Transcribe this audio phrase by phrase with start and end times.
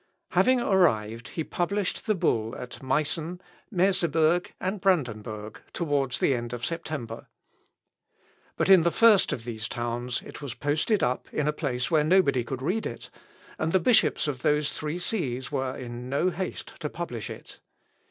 [0.29, 3.39] Having arrived he published the bull at Meissen,
[3.71, 7.27] Merseburg, and Brandenburg towards the end of September.
[8.57, 12.03] But in the first of these towns it was posted up in a place where
[12.03, 13.11] nobody could read it;
[13.59, 17.59] and the bishops of those three sees were in no haste to publish it.